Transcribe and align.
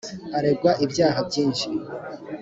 aregwa 0.37 0.71
ibyaha 0.85 1.19
byishi. 1.27 1.69